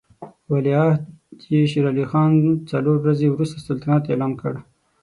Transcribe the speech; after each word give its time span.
ولیعهد 0.51 1.01
یې 1.51 1.61
شېر 1.71 1.85
علي 1.91 2.05
خان 2.11 2.31
څلور 2.71 2.97
ورځې 2.99 3.27
وروسته 3.29 3.57
سلطنت 3.67 4.03
اعلان 4.07 4.33
کړ. 4.41 4.53